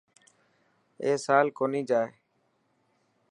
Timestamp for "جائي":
1.89-2.11